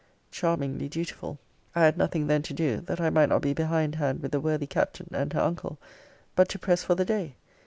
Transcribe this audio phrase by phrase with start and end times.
[0.31, 1.37] Charmingly dutiful!
[1.75, 4.39] I had nothing then to do, that I might not be behind hand with the
[4.39, 5.77] worthy Captain and her uncle,
[6.35, 7.35] but to press for the day.